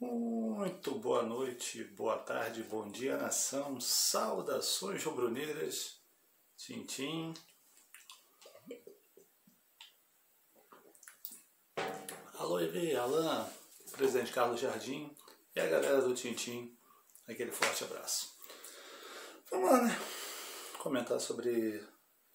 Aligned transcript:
Muito 0.00 0.98
boa 0.98 1.22
noite, 1.22 1.84
boa 1.84 2.18
tarde, 2.18 2.64
bom 2.64 2.88
dia 2.90 3.16
nação, 3.16 3.80
saudações 3.80 5.04
rubro-negras, 5.04 6.00
Tintim. 6.56 7.32
Alô 12.34 12.58
EV, 12.58 12.96
Alain, 12.96 13.46
presidente 13.92 14.32
Carlos 14.32 14.60
Jardim 14.60 15.16
e 15.54 15.60
a 15.60 15.68
galera 15.68 16.02
do 16.02 16.12
Tintim, 16.12 16.76
aquele 17.28 17.52
forte 17.52 17.84
abraço. 17.84 18.36
Vamos 19.48 19.70
lá, 19.70 19.80
né? 19.80 19.96
Comentar 20.78 21.20
sobre 21.20 21.86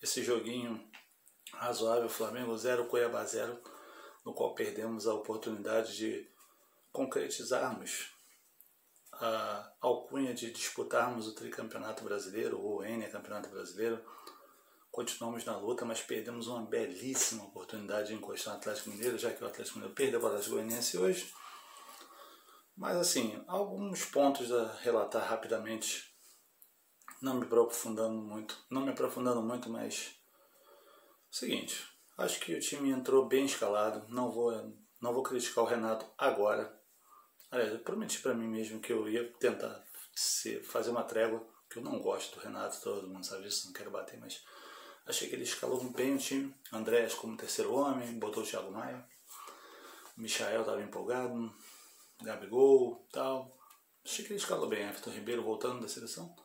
esse 0.02 0.23
joguinho 0.23 0.82
razoável, 1.52 2.07
Flamengo 2.07 2.57
0, 2.57 2.88
Cuiabá 2.88 3.26
0, 3.26 3.62
no 4.23 4.34
qual 4.34 4.55
perdemos 4.55 5.05
a 5.05 5.14
oportunidade 5.14 5.98
de 5.98 6.29
concretizarmos 6.92 8.12
a 9.13 9.73
alcunha 9.82 10.34
de 10.34 10.52
disputarmos 10.52 11.27
o 11.27 11.36
tricampeonato 11.36 12.04
brasileiro, 12.04 12.59
ou 12.59 12.80
o 12.80 12.84
N 12.84 13.09
campeonato 13.09 13.50
brasileiro. 13.50 14.04
Continuamos 14.91 15.46
na 15.46 15.58
luta, 15.58 15.86
mas 15.86 16.02
perdemos 16.02 16.48
uma 16.48 16.66
belíssima 16.66 17.44
oportunidade 17.44 18.10
de 18.10 18.16
encostar 18.16 18.54
no 18.54 18.60
Atlético 18.60 18.90
Mineiro, 18.90 19.18
já 19.18 19.32
que 19.32 19.44
o 19.44 19.48
Atlético 19.48 19.77
Mineiro 19.77 19.96
perdeu 19.96 20.20
para 20.20 20.27
o 20.27 20.30
Atlético 20.32 20.55
Goianiense 20.55 20.98
hoje. 20.98 21.32
Mas 22.76 22.98
assim, 22.98 23.44
alguns 23.48 24.05
pontos 24.05 24.52
a 24.52 24.74
relatar 24.77 25.30
rapidamente, 25.30 26.10
não 27.21 27.35
me 27.35 27.46
aprofundando 27.46 28.16
muito, 28.16 28.58
não 28.70 28.82
me 28.82 28.91
aprofundando 28.91 29.41
muito, 29.41 29.70
mas 29.70 30.16
seguinte, 31.30 31.85
acho 32.18 32.40
que 32.40 32.55
o 32.55 32.60
time 32.60 32.90
entrou 32.90 33.27
bem 33.27 33.46
escalado, 33.46 34.08
não 34.08 34.32
vou 34.32 34.54
não 35.02 35.13
vou 35.13 35.24
criticar 35.24 35.63
o 35.63 35.68
Renato 35.68 36.05
agora, 36.18 36.79
Aliás, 37.52 37.73
eu 37.73 37.80
prometi 37.80 38.20
para 38.20 38.34
mim 38.34 38.48
mesmo 38.48 38.80
que 38.80 38.94
eu 38.94 39.09
ia 39.09 39.27
tentar 39.34 39.84
fazer 40.63 40.91
uma 40.91 41.03
trégua, 41.03 41.46
que 41.70 41.77
eu 41.77 41.84
não 41.84 41.99
gosto 41.99 42.35
do 42.35 42.43
Renato, 42.43 42.82
todo 42.82 43.07
mundo 43.07 43.26
sabe 43.26 43.48
isso, 43.48 43.68
não 43.68 43.74
quero 43.74 43.90
bater, 43.90 44.20
mas 44.20 44.43
achei 45.05 45.27
que 45.27 45.35
ele 45.35 45.43
escalou 45.43 45.84
bem 45.91 46.15
o 46.15 46.18
time. 46.18 46.54
Andrés 46.71 47.13
como 47.13 47.37
terceiro 47.37 47.74
homem, 47.74 48.20
botou 48.20 48.43
o 48.43 48.46
Thiago 48.46 48.71
Maia. 48.71 49.04
O 50.18 50.21
Michael 50.21 50.62
estava 50.62 50.82
empolgado, 50.82 51.54
Gabigol 52.21 53.07
tal. 53.12 53.57
Achei 54.04 54.26
que 54.26 54.31
ele 54.31 54.40
escalou 54.40 54.68
bem, 54.68 54.87
Everton 54.87 55.12
Ribeiro 55.12 55.43
voltando 55.43 55.81
da 55.81 55.87
seleção. 55.87 56.35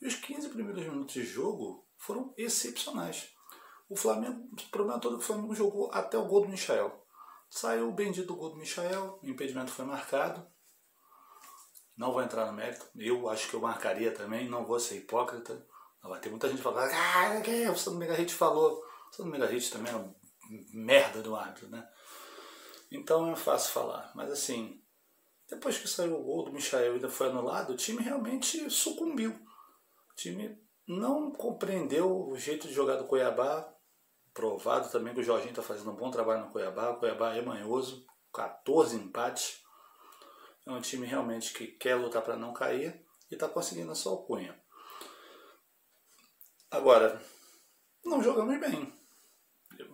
E 0.00 0.06
os 0.06 0.14
15 0.16 0.48
primeiros 0.50 0.82
minutos 0.84 1.14
de 1.14 1.24
jogo 1.24 1.86
foram 1.96 2.32
excepcionais. 2.36 3.32
O 3.88 3.96
Flamengo, 3.96 4.48
o 4.52 4.70
problema 4.70 5.00
todo 5.00 5.16
é 5.16 5.18
que 5.18 5.24
o 5.24 5.26
Flamengo 5.26 5.54
jogou 5.54 5.90
até 5.92 6.16
o 6.16 6.26
gol 6.26 6.42
do 6.42 6.48
Michael. 6.48 7.03
Saiu 7.54 7.88
o 7.88 7.92
bendito 7.92 8.34
gol 8.34 8.50
do 8.50 8.56
Michael, 8.56 9.20
o 9.22 9.28
impedimento 9.28 9.70
foi 9.70 9.84
marcado. 9.84 10.44
Não 11.96 12.12
vou 12.12 12.20
entrar 12.20 12.46
no 12.46 12.52
mérito. 12.52 12.84
Eu 12.96 13.28
acho 13.28 13.48
que 13.48 13.54
eu 13.54 13.60
marcaria 13.60 14.10
também, 14.10 14.48
não 14.48 14.66
vou 14.66 14.80
ser 14.80 14.96
hipócrita. 14.96 15.64
Vai 16.02 16.18
ter 16.18 16.30
muita 16.30 16.48
gente 16.48 16.60
falando, 16.60 16.90
ah, 16.92 17.40
que 17.42 17.68
o 17.68 17.76
Sandro 17.76 18.00
Megarrit 18.00 18.34
falou. 18.34 18.84
O 19.08 19.14
Sandro 19.14 19.30
Megarrit 19.30 19.70
também 19.70 19.92
é 19.92 19.94
uma 19.94 20.12
merda 20.72 21.22
do 21.22 21.36
árbitro, 21.36 21.68
né? 21.68 21.88
Então 22.90 23.30
é 23.30 23.36
fácil 23.36 23.72
falar. 23.72 24.10
Mas 24.16 24.32
assim, 24.32 24.82
depois 25.48 25.78
que 25.78 25.86
saiu 25.86 26.18
o 26.18 26.24
gol 26.24 26.46
do 26.46 26.52
Michael 26.52 26.94
e 26.94 26.94
ainda 26.96 27.08
foi 27.08 27.28
anulado, 27.28 27.72
o 27.72 27.76
time 27.76 28.02
realmente 28.02 28.68
sucumbiu. 28.68 29.30
O 29.30 30.14
time 30.16 30.60
não 30.88 31.30
compreendeu 31.30 32.28
o 32.28 32.36
jeito 32.36 32.66
de 32.66 32.74
jogar 32.74 32.96
do 32.96 33.06
Cuiabá, 33.06 33.73
provado 34.34 34.90
também 34.90 35.14
que 35.14 35.20
o 35.20 35.24
Jorginho 35.24 35.50
está 35.50 35.62
fazendo 35.62 35.92
um 35.92 35.96
bom 35.96 36.10
trabalho 36.10 36.44
no 36.44 36.50
Cuiabá. 36.50 36.90
O 36.90 36.96
Cuiabá 36.96 37.34
é 37.36 37.40
manhoso, 37.40 38.04
14 38.32 38.96
empates. 38.96 39.62
É 40.66 40.72
um 40.72 40.80
time 40.80 41.06
realmente 41.06 41.52
que 41.54 41.68
quer 41.68 41.94
lutar 41.94 42.22
para 42.22 42.36
não 42.36 42.52
cair 42.52 43.06
e 43.30 43.34
está 43.34 43.48
conseguindo 43.48 43.92
a 43.92 43.94
sua 43.94 44.12
alcunha. 44.12 44.60
Agora, 46.70 47.22
não 48.04 48.22
jogamos 48.22 48.58
bem. 48.58 48.92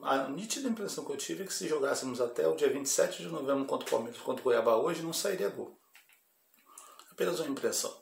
A 0.02 0.28
nítida 0.28 0.68
impressão 0.68 1.04
que 1.04 1.12
eu 1.12 1.16
tive 1.16 1.42
é 1.42 1.46
que 1.46 1.52
se 1.52 1.68
jogássemos 1.68 2.20
até 2.20 2.46
o 2.48 2.56
dia 2.56 2.70
27 2.72 3.22
de 3.22 3.28
novembro 3.28 3.66
contra 3.66 3.86
o 3.86 3.90
Palmeiras, 3.90 4.20
contra 4.20 4.40
o 4.40 4.44
Cuiabá 4.44 4.76
hoje, 4.76 5.02
não 5.02 5.12
sairia 5.12 5.50
gol. 5.50 5.78
Apenas 7.10 7.38
uma 7.40 7.48
impressão. 7.48 7.94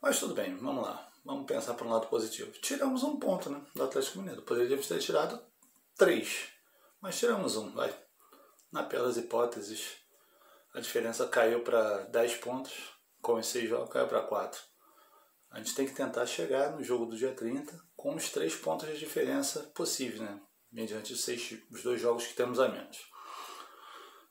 Mas 0.00 0.20
tudo 0.20 0.34
bem, 0.34 0.56
vamos 0.56 0.84
lá. 0.84 1.08
Vamos 1.24 1.46
pensar 1.46 1.74
para 1.74 1.86
um 1.86 1.90
lado 1.90 2.06
positivo. 2.06 2.52
Tiramos 2.52 3.02
um 3.02 3.18
ponto 3.18 3.50
né, 3.50 3.60
do 3.74 3.82
Atlético 3.82 4.18
Mineiro. 4.18 4.42
Poderíamos 4.42 4.86
ter 4.86 4.98
tirado 4.98 5.38
três, 5.98 6.48
mas 7.00 7.18
tiramos 7.18 7.56
um. 7.56 7.74
Vai. 7.74 7.94
Na 8.72 8.84
pior 8.84 9.04
das 9.04 9.16
hipóteses, 9.16 9.96
a 10.72 10.80
diferença 10.80 11.26
caiu 11.26 11.62
para 11.62 12.04
10 12.04 12.36
pontos. 12.36 12.72
Com 13.20 13.36
esses 13.38 13.50
seis 13.50 13.68
jogos, 13.68 13.92
caiu 13.92 14.06
para 14.06 14.22
4. 14.22 14.60
A 15.50 15.58
gente 15.58 15.74
tem 15.74 15.86
que 15.86 15.94
tentar 15.94 16.24
chegar 16.24 16.70
no 16.70 16.84
jogo 16.84 17.06
do 17.06 17.16
dia 17.16 17.34
30 17.34 17.76
com 17.96 18.14
os 18.14 18.30
três 18.30 18.54
pontos 18.54 18.86
de 18.88 18.96
diferença 18.96 19.64
possíveis, 19.74 20.20
né? 20.20 20.40
mediante 20.70 21.12
os, 21.12 21.24
seis, 21.24 21.58
os 21.70 21.82
dois 21.82 22.00
jogos 22.00 22.26
que 22.26 22.34
temos 22.34 22.60
a 22.60 22.68
menos. 22.68 23.10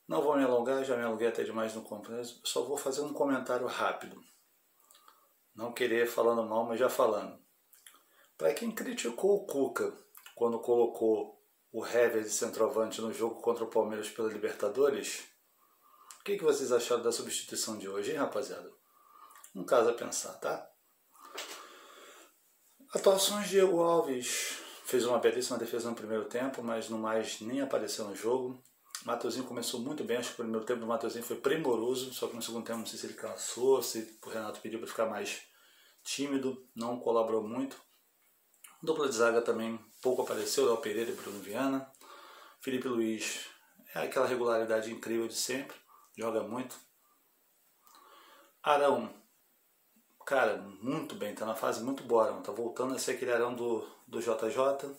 Não 0.07 0.21
vou 0.21 0.37
me 0.37 0.43
alongar, 0.43 0.85
já 0.85 0.95
me 0.95 1.03
alonguei 1.03 1.27
até 1.27 1.43
demais 1.43 1.73
no 1.75 1.81
complexo, 1.81 2.39
só 2.45 2.63
vou 2.63 2.77
fazer 2.77 3.01
um 3.01 3.11
comentário 3.11 3.67
rápido. 3.67 4.23
Não 5.53 5.73
querer 5.73 6.07
falando 6.07 6.47
mal, 6.47 6.65
mas 6.65 6.79
já 6.79 6.87
falando. 6.87 7.37
Para 8.37 8.53
quem 8.53 8.71
criticou 8.71 9.35
o 9.35 9.45
Cuca 9.45 9.91
quando 10.35 10.59
colocou 10.59 11.36
o 11.77 11.85
Hever 11.85 12.23
de 12.23 12.31
centroavante 12.31 12.99
no 13.01 13.13
jogo 13.13 13.39
contra 13.39 13.63
o 13.63 13.69
Palmeiras 13.69 14.09
pela 14.09 14.33
Libertadores, 14.33 15.25
o 16.19 16.23
que, 16.23 16.35
que 16.35 16.43
vocês 16.43 16.71
acharam 16.71 17.03
da 17.03 17.11
substituição 17.11 17.77
de 17.77 17.87
hoje, 17.87 18.09
hein, 18.09 18.17
rapaziada? 18.17 18.67
Um 19.55 19.63
caso 19.63 19.91
a 19.91 19.93
pensar, 19.93 20.33
tá? 20.39 20.67
Atuações 22.95 23.43
de 23.43 23.51
Diego 23.51 23.79
Alves 23.79 24.57
fez 24.85 25.05
uma 25.05 25.19
belíssima 25.19 25.59
defesa 25.59 25.87
no 25.87 25.95
primeiro 25.95 26.25
tempo, 26.25 26.63
mas 26.63 26.89
no 26.89 26.97
mais 26.97 27.41
nem 27.41 27.61
apareceu 27.61 28.05
no 28.05 28.15
jogo. 28.15 28.59
Mateuzinho 29.05 29.45
começou 29.45 29.79
muito 29.79 30.03
bem, 30.03 30.17
acho 30.17 30.29
que 30.29 30.41
o 30.41 30.45
primeiro 30.45 30.65
tempo 30.65 30.79
do 30.79 30.87
Mateuzinho 30.87 31.23
foi 31.23 31.35
primoroso, 31.35 32.11
só 32.11 32.25
que 32.25 32.35
no 32.35 32.41
segundo 32.41 32.65
tempo 32.65 32.79
não 32.79 32.87
sei 32.87 32.97
se 32.97 33.05
ele 33.05 33.13
cansou, 33.13 33.83
se 33.83 34.19
o 34.25 34.29
Renato 34.29 34.61
pediu 34.61 34.79
para 34.79 34.87
ficar 34.87 35.05
mais 35.05 35.43
tímido, 36.03 36.67
não 36.75 36.99
colaborou 36.99 37.47
muito. 37.47 37.79
Dupla 38.81 39.09
de 39.09 39.15
zaga 39.15 39.41
também 39.41 39.79
pouco 40.01 40.21
apareceu, 40.21 40.65
Léo 40.65 40.77
Pereira 40.77 41.11
e 41.11 41.15
Bruno 41.15 41.39
Viana. 41.39 41.91
Felipe 42.61 42.87
Luiz 42.87 43.47
é 43.95 43.99
aquela 43.99 44.27
regularidade 44.27 44.91
incrível 44.91 45.27
de 45.27 45.35
sempre, 45.35 45.75
joga 46.17 46.43
muito. 46.43 46.75
Arão, 48.61 49.13
cara, 50.25 50.57
muito 50.81 51.15
bem, 51.15 51.33
tá 51.33 51.45
na 51.45 51.55
fase 51.55 51.83
muito 51.83 52.03
boa, 52.03 52.25
Arão, 52.25 52.41
tá 52.41 52.51
voltando 52.51 52.93
a 52.93 52.99
ser 52.99 53.11
aquele 53.11 53.31
Arão 53.31 53.55
do, 53.55 53.87
do 54.07 54.19
JJ. 54.19 54.95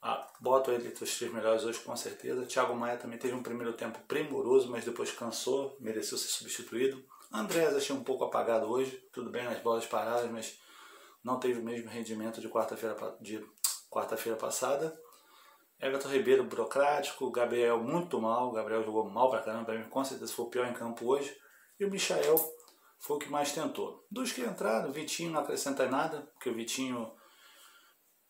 Ah, 0.00 0.30
boto 0.40 0.70
ele 0.70 0.88
entre 0.88 1.02
os 1.02 1.18
três 1.18 1.32
melhores 1.32 1.64
hoje 1.64 1.80
com 1.80 1.96
certeza. 1.96 2.46
Thiago 2.46 2.74
Maia 2.74 2.96
também 2.96 3.18
teve 3.18 3.34
um 3.34 3.42
primeiro 3.42 3.72
tempo 3.72 3.98
primoroso, 4.06 4.70
mas 4.70 4.84
depois 4.84 5.10
cansou, 5.10 5.76
mereceu 5.80 6.16
ser 6.16 6.28
substituído. 6.28 7.04
Andrés 7.32 7.74
achei 7.74 7.94
um 7.94 8.04
pouco 8.04 8.24
apagado 8.24 8.70
hoje, 8.70 8.96
tudo 9.12 9.30
bem 9.30 9.44
nas 9.44 9.60
bolas 9.60 9.84
paradas, 9.84 10.30
mas 10.30 10.58
não 11.22 11.38
teve 11.38 11.60
o 11.60 11.64
mesmo 11.64 11.88
rendimento 11.88 12.40
de 12.40 12.48
quarta-feira 12.48 12.96
de 13.20 13.44
quarta-feira 13.90 14.38
passada. 14.38 14.98
Everton 15.80 16.08
Ribeiro 16.08 16.44
burocrático, 16.44 17.30
Gabriel 17.30 17.78
muito 17.78 18.20
mal, 18.20 18.50
Gabriel 18.50 18.82
jogou 18.82 19.08
mal 19.08 19.30
pra 19.30 19.42
caramba, 19.42 19.66
pra 19.66 19.78
mim 19.78 19.88
com 19.88 20.04
certeza 20.04 20.32
foi 20.32 20.46
o 20.46 20.50
pior 20.50 20.66
em 20.66 20.74
campo 20.74 21.06
hoje. 21.06 21.36
E 21.78 21.84
o 21.84 21.90
Michael 21.90 22.36
foi 22.98 23.16
o 23.16 23.18
que 23.20 23.30
mais 23.30 23.52
tentou. 23.52 24.04
Dos 24.10 24.32
que 24.32 24.40
entraram, 24.40 24.88
o 24.88 24.92
Vitinho 24.92 25.30
não 25.30 25.40
acrescenta 25.40 25.88
nada, 25.88 26.22
porque 26.34 26.50
o 26.50 26.54
Vitinho 26.54 27.12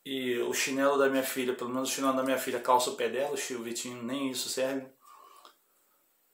e 0.05 0.39
o 0.39 0.53
chinelo 0.55 0.99
da 0.99 1.09
minha 1.09 1.23
filha, 1.23 1.55
pelo 1.55 1.71
menos 1.71 1.91
o 1.91 1.93
chinelo 1.93 2.17
da 2.17 2.23
minha 2.23 2.39
filha 2.39 2.61
calça 2.61 2.91
o 2.91 2.97
pé 2.97 3.09
dela, 3.09 3.35
o 3.35 3.63
Vitinho 3.63 4.03
nem 4.03 4.31
isso 4.31 4.49
serve. 4.49 4.87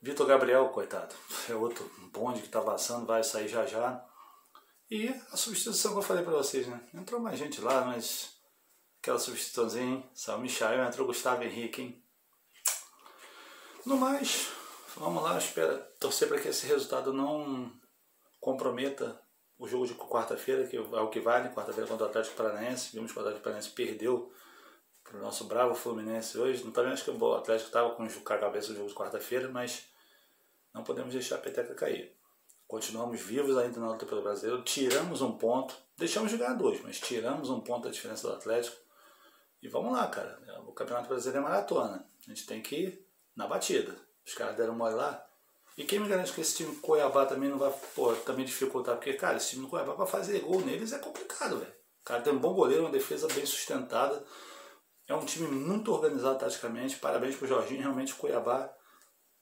Vitor 0.00 0.26
Gabriel, 0.26 0.68
coitado, 0.68 1.14
é 1.48 1.54
outro 1.54 1.90
bonde 2.12 2.42
que 2.42 2.48
tá 2.48 2.60
passando, 2.60 3.06
vai 3.06 3.22
sair 3.24 3.48
já 3.48 3.64
já. 3.64 4.04
E 4.94 5.08
a 5.32 5.36
substituição 5.36 5.90
que 5.90 5.98
eu 5.98 6.02
falei 6.02 6.22
para 6.22 6.34
vocês, 6.34 6.68
né? 6.68 6.80
Entrou 6.94 7.20
mais 7.20 7.36
gente 7.36 7.60
lá, 7.60 7.84
mas 7.84 8.30
aquela 9.00 9.18
substituiçãozinha, 9.18 10.08
saiu 10.14 10.38
Michael, 10.38 10.84
entrou 10.84 11.04
Gustavo 11.04 11.42
Henrique, 11.42 11.82
hein? 11.82 12.04
No 13.84 13.96
mais, 13.96 14.52
vamos 14.96 15.20
lá, 15.20 15.36
espera 15.36 15.78
torcer 15.98 16.28
para 16.28 16.38
que 16.38 16.46
esse 16.46 16.64
resultado 16.66 17.12
não 17.12 17.72
comprometa 18.38 19.20
o 19.58 19.66
jogo 19.66 19.84
de 19.84 19.94
quarta-feira, 19.94 20.64
que 20.64 20.76
é 20.76 20.80
o 20.80 21.10
que 21.10 21.18
vale, 21.18 21.52
quarta-feira 21.52 21.88
contra 21.88 22.06
o 22.06 22.08
Atlético 22.10 22.36
Paranaense. 22.36 22.92
Vimos 22.92 23.10
que 23.10 23.18
o 23.18 23.20
Atlético 23.20 23.42
Paranaense 23.42 23.70
perdeu 23.70 24.32
para 25.02 25.18
o 25.18 25.20
nosso 25.20 25.42
bravo 25.46 25.74
Fluminense 25.74 26.38
hoje. 26.38 26.62
Também 26.70 26.92
acho 26.92 27.02
que 27.02 27.10
o 27.10 27.34
Atlético 27.34 27.66
estava 27.66 27.90
com 27.96 28.04
a 28.04 28.38
cabeça 28.38 28.68
do 28.68 28.76
jogo 28.76 28.90
de 28.90 28.94
quarta-feira, 28.94 29.48
mas 29.48 29.88
não 30.72 30.84
podemos 30.84 31.12
deixar 31.12 31.34
a 31.34 31.38
peteca 31.38 31.74
cair. 31.74 32.16
Continuamos 32.74 33.20
vivos 33.20 33.56
ainda 33.56 33.78
na 33.78 33.92
luta 33.92 34.04
pelo 34.04 34.20
brasileiro, 34.20 34.60
tiramos 34.64 35.22
um 35.22 35.38
ponto, 35.38 35.76
deixamos 35.96 36.32
de 36.32 36.36
ganhar 36.36 36.54
dois, 36.54 36.82
mas 36.82 36.98
tiramos 36.98 37.48
um 37.48 37.60
ponto 37.60 37.84
da 37.84 37.90
diferença 37.90 38.26
do 38.26 38.34
Atlético. 38.34 38.76
E 39.62 39.68
vamos 39.68 39.92
lá, 39.92 40.08
cara. 40.08 40.42
O 40.66 40.72
Campeonato 40.72 41.06
Brasileiro 41.06 41.38
é 41.38 41.48
maratona. 41.48 42.04
A 42.26 42.28
gente 42.28 42.44
tem 42.44 42.60
que 42.60 42.74
ir 42.74 43.06
na 43.36 43.46
batida. 43.46 43.94
Os 44.26 44.34
caras 44.34 44.56
deram 44.56 44.74
mole 44.74 44.96
lá, 44.96 45.24
E 45.78 45.84
quem 45.84 46.00
me 46.00 46.08
garante 46.08 46.32
que 46.32 46.40
esse 46.40 46.56
time 46.56 46.74
Cuiabá 46.74 47.24
também 47.26 47.48
não 47.48 47.58
vai 47.58 47.72
pô, 47.94 48.12
também 48.16 48.44
dificultar? 48.44 48.96
Porque, 48.96 49.12
cara, 49.12 49.36
esse 49.36 49.50
time 49.50 49.62
do 49.62 49.68
Cuiabá 49.68 49.94
para 49.94 50.06
fazer 50.06 50.40
gol 50.40 50.60
neles 50.62 50.92
é 50.92 50.98
complicado, 50.98 51.60
velho. 51.60 51.70
O 52.00 52.04
cara 52.04 52.22
tem 52.22 52.32
um 52.32 52.40
bom 52.40 52.54
goleiro, 52.54 52.82
uma 52.82 52.90
defesa 52.90 53.28
bem 53.28 53.46
sustentada. 53.46 54.26
É 55.06 55.14
um 55.14 55.24
time 55.24 55.46
muito 55.46 55.92
organizado 55.92 56.40
taticamente. 56.40 56.96
Parabéns 56.96 57.36
pro 57.36 57.46
Jorginho. 57.46 57.82
Realmente 57.82 58.14
o 58.14 58.16
Cuiabá 58.16 58.68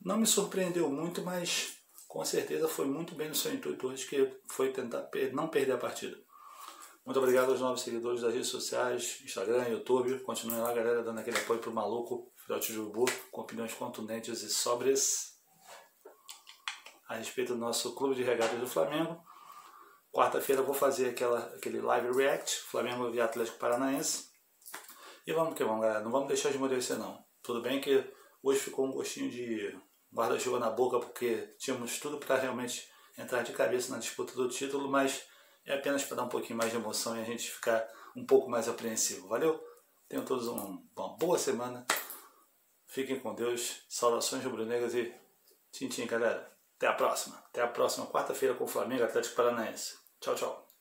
não 0.03 0.19
me 0.19 0.27
surpreendeu 0.27 0.91
muito, 0.91 1.23
mas 1.23 1.82
com 2.13 2.23
certeza 2.27 2.69
foi 2.69 2.85
muito 2.85 3.15
bem 3.15 3.31
no 3.31 3.35
seu 3.35 3.55
intuito 3.55 3.89
hoje, 3.89 4.07
que 4.07 4.31
foi 4.47 4.71
tentar 4.71 5.09
não 5.33 5.49
perder 5.49 5.73
a 5.73 5.79
partida. 5.79 6.15
Muito 7.07 7.19
obrigado 7.19 7.53
aos 7.53 7.61
novos 7.61 7.81
seguidores 7.81 8.21
das 8.21 8.35
redes 8.35 8.51
sociais, 8.51 9.19
Instagram, 9.25 9.67
YouTube. 9.69 10.21
Continuem 10.21 10.61
lá, 10.61 10.75
galera, 10.75 11.03
dando 11.03 11.21
aquele 11.21 11.39
apoio 11.39 11.59
pro 11.59 11.73
maluco, 11.73 12.31
filhote 12.37 12.75
urubu, 12.75 13.07
com 13.31 13.41
opiniões 13.41 13.73
contundentes 13.73 14.43
e 14.43 14.51
sóbrias 14.51 15.39
a 17.09 17.15
respeito 17.15 17.55
do 17.55 17.59
nosso 17.59 17.95
clube 17.95 18.15
de 18.15 18.23
regatas 18.23 18.61
do 18.61 18.67
Flamengo. 18.67 19.19
Quarta-feira 20.13 20.61
vou 20.61 20.75
fazer 20.75 21.09
aquela, 21.09 21.39
aquele 21.57 21.81
live 21.81 22.15
react, 22.15 22.59
Flamengo 22.59 23.11
via 23.11 23.25
Atlético 23.25 23.57
Paranaense. 23.57 24.29
E 25.27 25.33
vamos 25.33 25.55
que 25.55 25.65
vamos, 25.65 25.81
galera. 25.81 26.05
Não 26.05 26.11
vamos 26.11 26.29
deixar 26.29 26.51
de 26.51 26.59
amolecer, 26.59 26.99
não. 26.99 27.25
Tudo 27.43 27.63
bem 27.63 27.81
que 27.81 28.05
hoje 28.43 28.61
ficou 28.61 28.85
um 28.85 28.93
gostinho 28.93 29.31
de 29.31 29.75
guarda-chuva 30.13 30.59
na 30.59 30.71
boca, 30.71 30.99
porque 30.99 31.55
tínhamos 31.59 31.99
tudo 31.99 32.19
para 32.19 32.37
realmente 32.37 32.91
entrar 33.17 33.43
de 33.43 33.53
cabeça 33.53 33.93
na 33.93 33.99
disputa 33.99 34.35
do 34.35 34.49
título, 34.49 34.89
mas 34.89 35.25
é 35.65 35.75
apenas 35.75 36.05
para 36.05 36.17
dar 36.17 36.25
um 36.25 36.29
pouquinho 36.29 36.59
mais 36.59 36.71
de 36.71 36.77
emoção 36.77 37.17
e 37.17 37.21
a 37.21 37.25
gente 37.25 37.51
ficar 37.51 37.87
um 38.17 38.25
pouco 38.27 38.51
mais 38.51 38.69
apreensivo. 38.69 39.29
Valeu? 39.29 39.63
Tenham 40.09 40.25
todos 40.25 40.49
um, 40.49 40.85
uma 40.97 41.17
boa 41.17 41.39
semana. 41.39 41.87
Fiquem 42.87 43.19
com 43.19 43.35
Deus. 43.35 43.85
Saudações 43.89 44.45
rubro-negras 44.45 44.95
e 44.95 45.15
tchim, 45.71 45.89
tchim, 45.89 46.07
galera. 46.07 46.53
Até 46.77 46.87
a 46.87 46.93
próxima. 46.93 47.39
Até 47.39 47.63
a 47.63 47.69
próxima 47.69 48.07
quarta-feira 48.07 48.55
com 48.55 48.65
o 48.65 48.69
Flamengo 48.69 49.05
Atlético 49.05 49.37
Paranaense. 49.37 49.97
Tchau, 50.21 50.35
tchau. 50.35 50.72